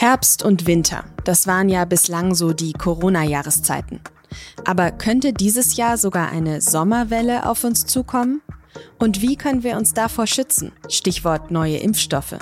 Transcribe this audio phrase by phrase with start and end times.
[0.00, 4.00] Herbst und Winter, das waren ja bislang so die Corona-Jahreszeiten.
[4.64, 8.40] Aber könnte dieses Jahr sogar eine Sommerwelle auf uns zukommen?
[8.98, 10.72] Und wie können wir uns davor schützen?
[10.88, 12.38] Stichwort neue Impfstoffe.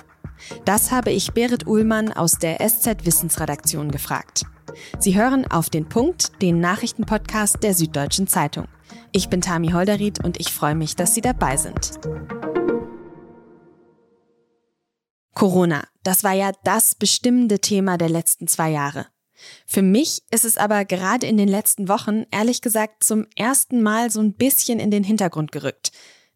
[0.64, 4.44] Das habe ich Berit Uhlmann aus der SZ Wissensredaktion gefragt.
[5.00, 8.68] Sie hören auf den Punkt, den Nachrichtenpodcast der Süddeutschen Zeitung.
[9.10, 11.98] Ich bin Tami Holderried und ich freue mich, dass Sie dabei sind.
[15.38, 19.06] Corona, das war ja das bestimmende Thema der letzten zwei Jahre.
[19.68, 24.10] Für mich ist es aber gerade in den letzten Wochen ehrlich gesagt zum ersten Mal
[24.10, 25.92] so ein bisschen in den Hintergrund gerückt.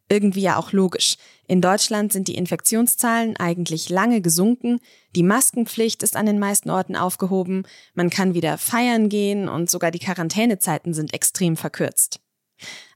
[0.09, 1.17] Irgendwie ja auch logisch.
[1.49, 4.79] In Deutschland sind die Infektionszahlen eigentlich lange gesunken,
[5.17, 7.65] die Maskenpflicht ist an den meisten Orten aufgehoben,
[7.95, 12.21] man kann wieder feiern gehen und sogar die Quarantänezeiten sind extrem verkürzt.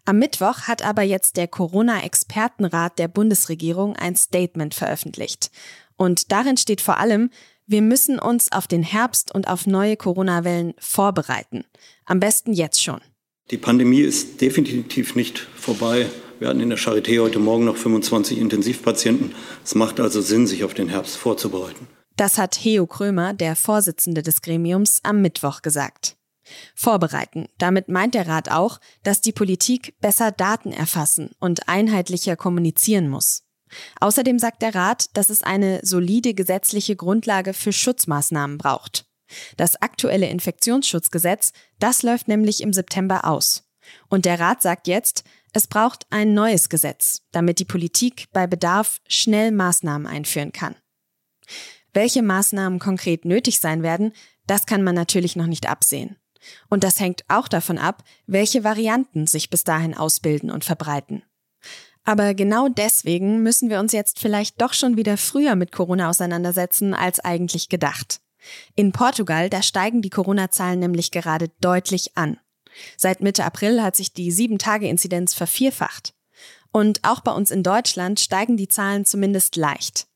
[0.04, 5.50] Am Mittwoch hat aber jetzt der Corona-Expertenrat der Bundesregierung ein Statement veröffentlicht.
[5.96, 7.30] Und darin steht vor allem,
[7.66, 11.64] wir müssen uns auf den Herbst und auf neue Corona-Wellen vorbereiten.
[12.04, 13.00] Am besten jetzt schon.
[13.50, 16.06] Die Pandemie ist definitiv nicht vorbei.
[16.38, 19.34] Wir hatten in der Charité heute Morgen noch 25 Intensivpatienten.
[19.64, 21.88] Es macht also Sinn, sich auf den Herbst vorzubereiten.
[22.16, 26.16] Das hat Heo Krömer, der Vorsitzende des Gremiums, am Mittwoch gesagt.
[26.74, 27.46] Vorbereiten.
[27.58, 33.45] Damit meint der Rat auch, dass die Politik besser Daten erfassen und einheitlicher kommunizieren muss.
[34.00, 39.06] Außerdem sagt der Rat, dass es eine solide gesetzliche Grundlage für Schutzmaßnahmen braucht.
[39.56, 43.64] Das aktuelle Infektionsschutzgesetz, das läuft nämlich im September aus.
[44.08, 49.00] Und der Rat sagt jetzt, es braucht ein neues Gesetz, damit die Politik bei Bedarf
[49.08, 50.76] schnell Maßnahmen einführen kann.
[51.92, 54.12] Welche Maßnahmen konkret nötig sein werden,
[54.46, 56.16] das kann man natürlich noch nicht absehen.
[56.68, 61.22] Und das hängt auch davon ab, welche Varianten sich bis dahin ausbilden und verbreiten.
[62.06, 66.94] Aber genau deswegen müssen wir uns jetzt vielleicht doch schon wieder früher mit Corona auseinandersetzen
[66.94, 68.20] als eigentlich gedacht.
[68.76, 72.38] In Portugal, da steigen die Corona-Zahlen nämlich gerade deutlich an.
[72.96, 76.14] Seit Mitte April hat sich die 7-Tage-Inzidenz vervierfacht.
[76.70, 80.06] Und auch bei uns in Deutschland steigen die Zahlen zumindest leicht.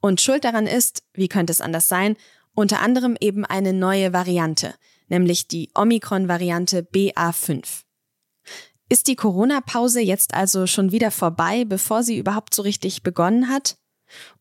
[0.00, 2.16] Und Schuld daran ist, wie könnte es anders sein,
[2.52, 4.74] unter anderem eben eine neue Variante,
[5.08, 7.84] nämlich die Omikron-Variante BA5.
[8.92, 13.78] Ist die Corona-Pause jetzt also schon wieder vorbei, bevor sie überhaupt so richtig begonnen hat?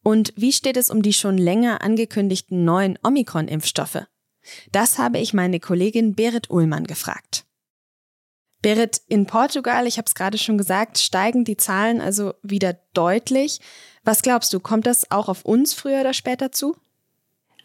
[0.01, 4.07] Und wie steht es um die schon länger angekündigten neuen Omikron-Impfstoffe?
[4.71, 7.45] Das habe ich meine Kollegin Berit Uhlmann gefragt.
[8.63, 13.59] Berit, in Portugal, ich habe es gerade schon gesagt, steigen die Zahlen also wieder deutlich.
[14.03, 16.75] Was glaubst du, kommt das auch auf uns früher oder später zu?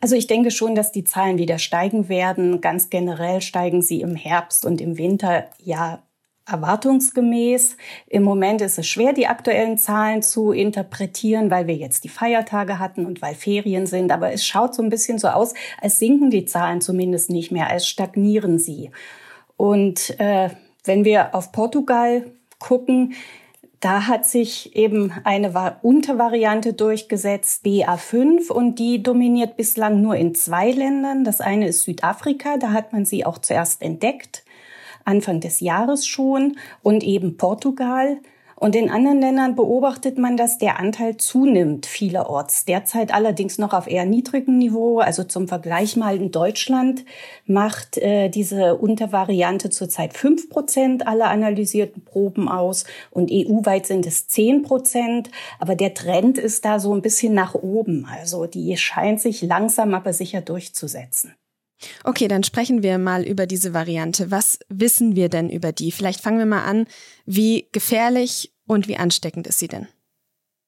[0.03, 2.61] Also ich denke schon, dass die Zahlen wieder steigen werden.
[2.61, 6.04] Ganz generell steigen sie im Herbst und im Winter ja
[6.47, 7.77] erwartungsgemäß.
[8.09, 12.79] Im Moment ist es schwer, die aktuellen Zahlen zu interpretieren, weil wir jetzt die Feiertage
[12.79, 14.13] hatten und weil Ferien sind.
[14.13, 17.71] Aber es schaut so ein bisschen so aus, als sinken die Zahlen zumindest nicht mehr,
[17.71, 18.91] als stagnieren sie.
[19.57, 20.51] Und äh,
[20.85, 22.25] wenn wir auf Portugal
[22.59, 23.15] gucken,
[23.81, 30.71] da hat sich eben eine Untervariante durchgesetzt, BA5, und die dominiert bislang nur in zwei
[30.71, 31.25] Ländern.
[31.25, 34.44] Das eine ist Südafrika, da hat man sie auch zuerst entdeckt.
[35.05, 38.19] Anfang des Jahres schon und eben Portugal.
[38.57, 42.65] Und in anderen Ländern beobachtet man, dass der Anteil zunimmt vielerorts.
[42.65, 45.01] Derzeit allerdings noch auf eher niedrigem Niveau.
[45.01, 47.05] Also zum Vergleich mal in Deutschland
[47.47, 54.29] macht äh, diese Untervariante zurzeit fünf Prozent aller analysierten Proben aus und EU-weit sind es
[54.29, 55.31] zehn Prozent.
[55.59, 58.07] Aber der Trend ist da so ein bisschen nach oben.
[58.11, 61.35] Also die scheint sich langsam aber sicher durchzusetzen.
[62.05, 64.31] Okay, dann sprechen wir mal über diese Variante.
[64.31, 65.93] Was wissen wir denn über die?
[65.93, 66.87] Vielleicht fangen wir mal an.
[67.27, 69.89] Wie gefährlich und wie ansteckend ist sie denn?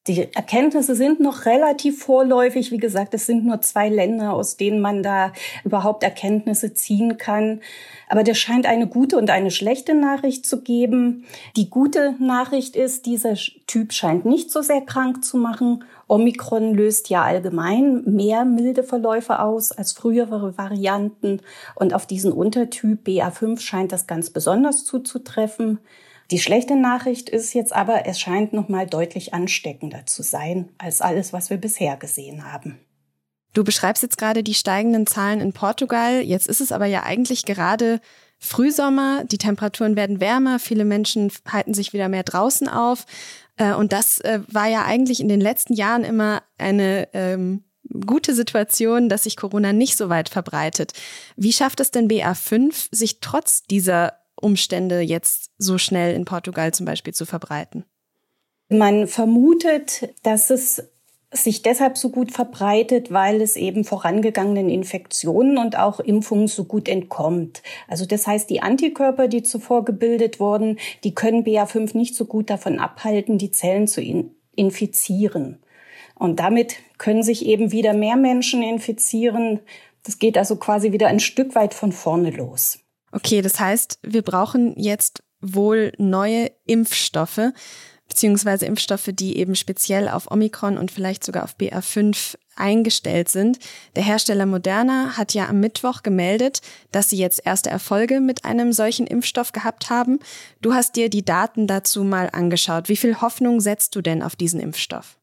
[0.07, 2.71] Die Erkenntnisse sind noch relativ vorläufig.
[2.71, 5.33] Wie gesagt, es sind nur zwei Länder, aus denen man da
[5.65, 7.59] überhaupt Erkenntnisse ziehen kann.
[8.07, 11.25] Aber das scheint eine gute und eine schlechte Nachricht zu geben.
[11.57, 13.35] Die gute Nachricht ist, dieser
[13.67, 15.83] Typ scheint nicht so sehr krank zu machen.
[16.07, 21.41] Omikron löst ja allgemein mehr milde Verläufe aus als frühere Varianten.
[21.75, 25.79] Und auf diesen Untertyp BA5 scheint das ganz besonders zuzutreffen.
[26.31, 31.01] Die schlechte Nachricht ist jetzt aber, es scheint noch mal deutlich ansteckender zu sein als
[31.01, 32.79] alles, was wir bisher gesehen haben.
[33.53, 36.21] Du beschreibst jetzt gerade die steigenden Zahlen in Portugal.
[36.21, 38.01] Jetzt ist es aber ja eigentlich gerade
[38.39, 43.05] Frühsommer, die Temperaturen werden wärmer, viele Menschen halten sich wieder mehr draußen auf.
[43.55, 47.63] Äh, und das äh, war ja eigentlich in den letzten Jahren immer eine ähm,
[48.05, 50.93] gute Situation, dass sich Corona nicht so weit verbreitet.
[51.35, 56.85] Wie schafft es denn BA5, sich trotz dieser Umstände jetzt so schnell in Portugal zum
[56.85, 57.85] Beispiel zu verbreiten?
[58.69, 60.83] Man vermutet, dass es
[61.31, 66.87] sich deshalb so gut verbreitet, weil es eben vorangegangenen Infektionen und auch Impfungen so gut
[66.87, 67.63] entkommt.
[67.87, 72.49] Also das heißt, die Antikörper, die zuvor gebildet wurden, die können BA5 nicht so gut
[72.49, 74.01] davon abhalten, die Zellen zu
[74.55, 75.59] infizieren.
[76.15, 79.59] Und damit können sich eben wieder mehr Menschen infizieren.
[80.03, 82.79] Das geht also quasi wieder ein Stück weit von vorne los.
[83.11, 87.51] Okay, das heißt, wir brauchen jetzt wohl neue Impfstoffe
[88.07, 93.59] beziehungsweise Impfstoffe, die eben speziell auf Omikron und vielleicht sogar auf BA5 eingestellt sind.
[93.95, 96.61] Der Hersteller Moderna hat ja am Mittwoch gemeldet,
[96.91, 100.19] dass sie jetzt erste Erfolge mit einem solchen Impfstoff gehabt haben.
[100.61, 102.89] Du hast dir die Daten dazu mal angeschaut.
[102.89, 105.16] Wie viel Hoffnung setzt du denn auf diesen Impfstoff?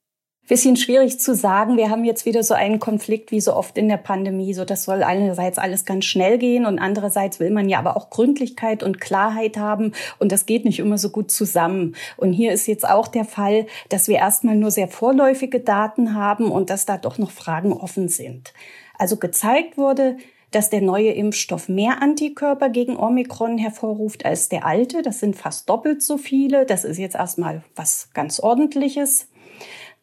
[0.46, 1.78] Bisschen schwierig zu sagen.
[1.78, 4.52] Wir haben jetzt wieder so einen Konflikt wie so oft in der Pandemie.
[4.52, 8.10] So, das soll einerseits alles ganz schnell gehen und andererseits will man ja aber auch
[8.10, 11.96] Gründlichkeit und Klarheit haben und das geht nicht immer so gut zusammen.
[12.18, 16.50] Und hier ist jetzt auch der Fall, dass wir erstmal nur sehr vorläufige Daten haben
[16.50, 18.52] und dass da doch noch Fragen offen sind.
[18.98, 20.18] Also gezeigt wurde,
[20.50, 25.00] dass der neue Impfstoff mehr Antikörper gegen Omikron hervorruft als der alte.
[25.00, 26.66] Das sind fast doppelt so viele.
[26.66, 29.26] Das ist jetzt erstmal was ganz ordentliches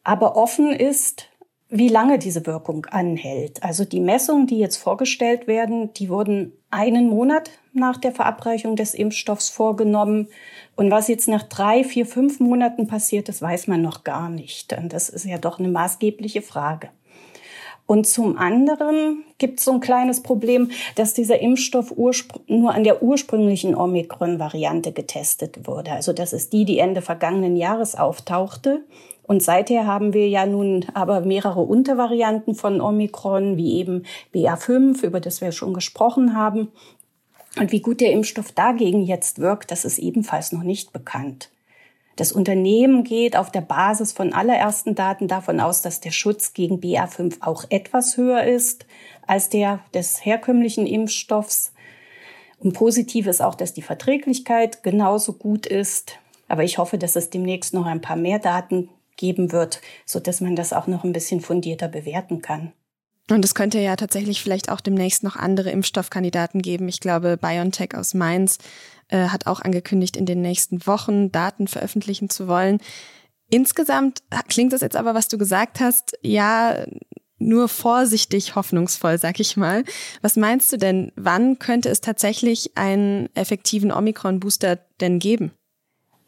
[0.04, 1.28] aber offen ist,
[1.68, 3.62] wie lange diese Wirkung anhält.
[3.62, 8.92] Also die Messungen, die jetzt vorgestellt werden, die wurden einen Monat nach der Verabreichung des
[8.92, 10.28] Impfstoffs vorgenommen.
[10.76, 14.74] Und was jetzt nach drei, vier, fünf Monaten passiert, das weiß man noch gar nicht.
[14.74, 16.90] Und das ist ja doch eine maßgebliche Frage.
[17.86, 21.94] Und zum anderen gibt es so ein kleines Problem, dass dieser Impfstoff
[22.46, 25.92] nur an der ursprünglichen Omikron-Variante getestet wurde.
[25.92, 28.84] Also das ist die, die Ende vergangenen Jahres auftauchte.
[29.24, 34.04] Und seither haben wir ja nun aber mehrere Untervarianten von Omikron, wie eben
[34.34, 36.68] BA5, über das wir schon gesprochen haben.
[37.58, 41.50] Und wie gut der Impfstoff dagegen jetzt wirkt, das ist ebenfalls noch nicht bekannt.
[42.16, 46.76] Das Unternehmen geht auf der Basis von allerersten Daten davon aus, dass der Schutz gegen
[46.80, 48.86] BA5 auch etwas höher ist
[49.26, 51.72] als der des herkömmlichen Impfstoffs.
[52.58, 56.18] Und positiv ist auch, dass die Verträglichkeit genauso gut ist.
[56.48, 58.90] Aber ich hoffe, dass es demnächst noch ein paar mehr Daten
[59.22, 62.72] geben wird, so dass man das auch noch ein bisschen fundierter bewerten kann.
[63.30, 66.88] Und es könnte ja tatsächlich vielleicht auch demnächst noch andere Impfstoffkandidaten geben.
[66.88, 68.58] Ich glaube, BioNTech aus Mainz
[69.08, 72.80] äh, hat auch angekündigt, in den nächsten Wochen Daten veröffentlichen zu wollen.
[73.48, 76.84] Insgesamt klingt das jetzt aber, was du gesagt hast, ja,
[77.38, 79.84] nur vorsichtig hoffnungsvoll, sag ich mal.
[80.20, 85.52] Was meinst du denn, wann könnte es tatsächlich einen effektiven Omikron-Booster denn geben?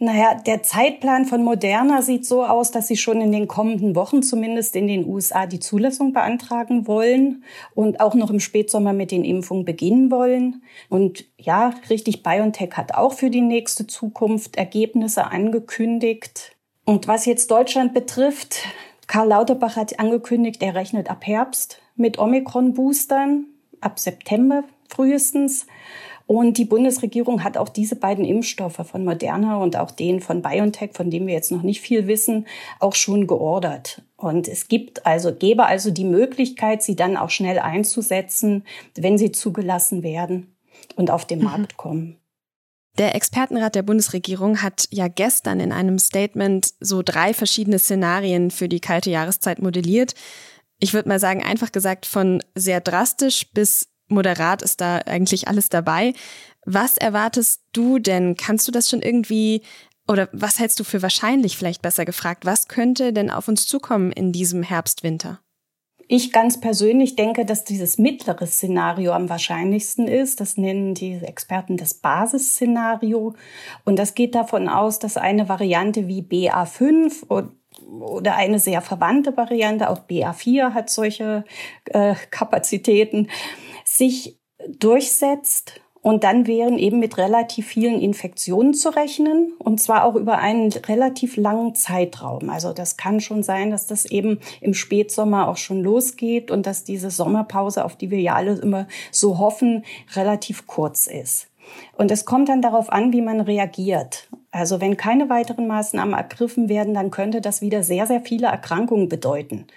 [0.05, 4.23] Naja, der Zeitplan von Moderna sieht so aus, dass sie schon in den kommenden Wochen
[4.23, 7.43] zumindest in den USA die Zulassung beantragen wollen
[7.75, 10.62] und auch noch im Spätsommer mit den Impfungen beginnen wollen.
[10.91, 16.55] Und ja, richtig, BioNTech hat auch für die nächste Zukunft Ergebnisse angekündigt.
[16.85, 18.59] Und was jetzt Deutschland betrifft,
[19.06, 23.47] Karl Lauterbach hat angekündigt, er rechnet ab Herbst mit Omikron-Boostern,
[23.81, 25.67] ab September frühestens.
[26.26, 30.93] Und die Bundesregierung hat auch diese beiden Impfstoffe von Moderna und auch den von BioNTech,
[30.94, 32.47] von dem wir jetzt noch nicht viel wissen,
[32.81, 34.03] auch schon geordert.
[34.17, 38.65] Und es gibt also, gäbe also die Möglichkeit, sie dann auch schnell einzusetzen,
[38.97, 40.56] wenn sie zugelassen werden
[40.97, 41.44] und auf den mhm.
[41.44, 42.17] Markt kommen.
[42.97, 48.69] Der Expertenrat der Bundesregierung hat ja gestern in einem Statement so drei verschiedene Szenarien für
[48.69, 50.15] die kalte Jahreszeit modelliert.
[50.79, 55.69] Ich würde mal sagen, einfach gesagt, von sehr drastisch bis moderat ist da eigentlich alles
[55.69, 56.15] dabei.
[56.67, 58.37] Was erwartest du denn?
[58.37, 59.63] Kannst du das schon irgendwie
[60.06, 62.44] oder was hältst du für wahrscheinlich, vielleicht besser gefragt?
[62.44, 65.41] Was könnte denn auf uns zukommen in diesem Herbst, Winter?
[66.06, 70.41] Ich ganz persönlich denke, dass dieses mittlere Szenario am wahrscheinlichsten ist.
[70.41, 73.34] Das nennen die Experten das Basisszenario.
[73.87, 77.27] Und das geht davon aus, dass eine Variante wie BA5
[77.89, 81.44] oder eine sehr verwandte Variante, auch BA4 hat solche
[81.87, 83.29] äh, Kapazitäten,
[83.96, 85.81] sich durchsetzt.
[86.01, 90.70] Und dann wären eben mit relativ vielen Infektionen zu rechnen und zwar auch über einen
[90.70, 92.51] relativ langen Zeitraum.
[92.51, 96.84] Also das kann schon sein, dass das eben im Spätsommer auch schon losgeht und dass
[96.84, 101.48] diese Sommerpause, auf die wir ja alle immer so hoffen, relativ kurz ist.
[101.96, 104.29] Und es kommt dann darauf an, wie man reagiert.
[104.51, 109.08] Also wenn keine weiteren Maßnahmen ergriffen werden, dann könnte das wieder sehr, sehr viele Erkrankungen
[109.08, 109.69] bedeuten.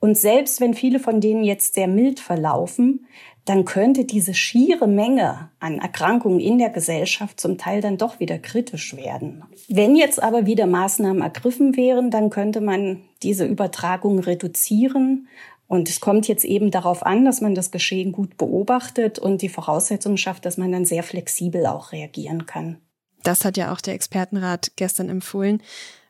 [0.00, 3.06] Und selbst wenn viele von denen jetzt sehr mild verlaufen,
[3.44, 8.38] dann könnte diese schiere Menge an Erkrankungen in der Gesellschaft zum Teil dann doch wieder
[8.38, 9.44] kritisch werden.
[9.68, 15.28] Wenn jetzt aber wieder Maßnahmen ergriffen wären, dann könnte man diese Übertragung reduzieren.
[15.66, 19.48] Und es kommt jetzt eben darauf an, dass man das Geschehen gut beobachtet und die
[19.48, 22.78] Voraussetzungen schafft, dass man dann sehr flexibel auch reagieren kann.
[23.22, 25.62] Das hat ja auch der Expertenrat gestern empfohlen.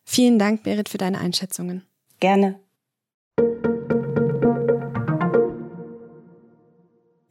[0.05, 1.85] Vielen Dank, Berit, für deine Einschätzungen.
[2.21, 2.61] Gerne.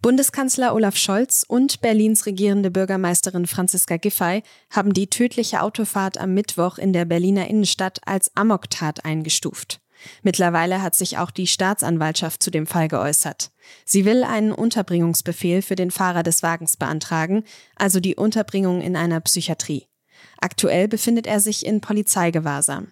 [0.03, 6.77] Bundeskanzler Olaf Scholz und Berlins regierende Bürgermeisterin Franziska Giffey haben die tödliche Autofahrt am Mittwoch
[6.77, 9.79] in der Berliner Innenstadt als Amoktat eingestuft.
[10.21, 13.51] Mittlerweile hat sich auch die Staatsanwaltschaft zu dem Fall geäußert.
[13.85, 17.45] Sie will einen Unterbringungsbefehl für den Fahrer des Wagens beantragen,
[17.77, 19.87] also die Unterbringung in einer Psychiatrie.
[20.37, 22.91] Aktuell befindet er sich in Polizeigewahrsam.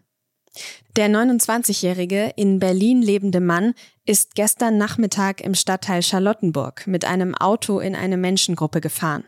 [0.97, 3.73] Der 29-jährige in Berlin lebende Mann
[4.05, 9.23] ist gestern Nachmittag im Stadtteil Charlottenburg mit einem Auto in eine Menschengruppe gefahren.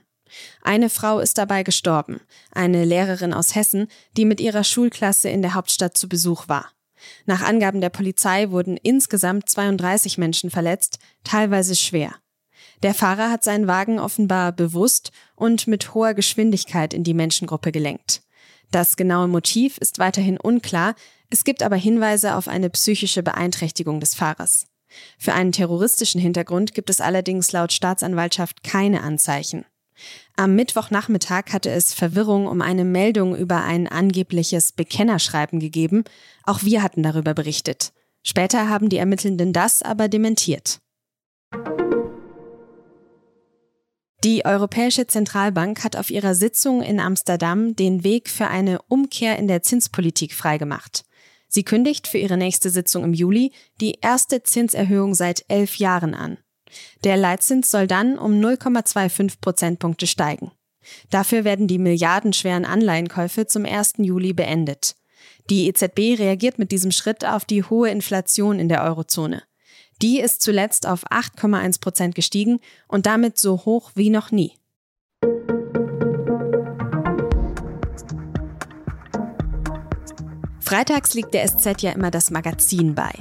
[0.62, 2.20] Eine Frau ist dabei gestorben,
[2.51, 3.88] eine Lehrerin aus Hessen,
[4.18, 6.72] die mit ihrer Schulklasse in der Hauptstadt zu Besuch war.
[7.25, 12.15] Nach Angaben der Polizei wurden insgesamt 32 Menschen verletzt, teilweise schwer.
[12.82, 18.22] Der Fahrer hat seinen Wagen offenbar bewusst und mit hoher Geschwindigkeit in die Menschengruppe gelenkt.
[18.74, 20.96] Das genaue Motiv ist weiterhin unklar,
[21.30, 24.65] es gibt aber Hinweise auf eine psychische Beeinträchtigung des Fahrers.
[25.20, 29.63] Für einen terroristischen Hintergrund gibt es allerdings laut Staatsanwaltschaft keine Anzeichen.
[30.38, 36.03] Am Mittwochnachmittag hatte es Verwirrung um eine Meldung über ein angebliches Bekennerschreiben gegeben.
[36.44, 37.94] Auch wir hatten darüber berichtet.
[38.24, 40.80] Später haben die Ermittelnden das aber dementiert.
[44.24, 49.50] Die Europäische Zentralbank hat auf ihrer Sitzung in Amsterdam den Weg für eine Umkehr in
[49.50, 51.03] der Zinspolitik freigemacht.
[51.50, 53.51] Sie kündigt für ihre nächste Sitzung im Juli
[53.82, 56.38] die erste Zinserhöhung seit elf Jahren an.
[57.03, 60.51] Der Leitzins soll dann um 0,25 Prozentpunkte steigen.
[61.10, 63.96] Dafür werden die milliardenschweren Anleihenkäufe zum 1.
[63.98, 64.96] Juli beendet.
[65.50, 69.44] Die EZB reagiert mit diesem Schritt auf die hohe Inflation in der Eurozone.
[70.02, 74.54] Die ist zuletzt auf 8,1 Prozent gestiegen und damit so hoch wie noch nie.
[80.60, 83.12] Freitags liegt der SZ ja immer das Magazin bei.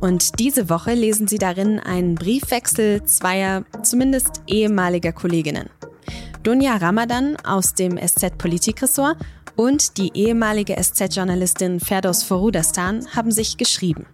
[0.00, 5.70] Und diese Woche lesen Sie darin einen Briefwechsel zweier, zumindest ehemaliger Kolleginnen.
[6.42, 9.16] Dunja Ramadan aus dem SZ Politikressort
[9.56, 14.06] und die ehemalige SZ-Journalistin Ferdos Forudastan haben sich geschrieben.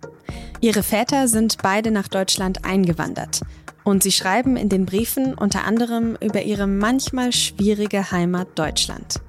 [0.64, 3.42] Ihre Väter sind beide nach Deutschland eingewandert
[3.82, 9.20] und sie schreiben in den Briefen unter anderem über ihre manchmal schwierige Heimat Deutschland.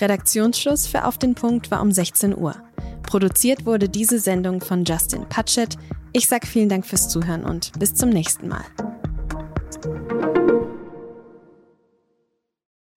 [0.00, 2.54] Redaktionsschluss für Auf den Punkt war um 16 Uhr.
[3.02, 5.76] Produziert wurde diese Sendung von Justin Patchett.
[6.12, 8.62] Ich sage vielen Dank fürs Zuhören und bis zum nächsten Mal.